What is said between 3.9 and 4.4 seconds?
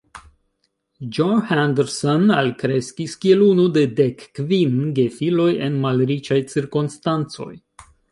dek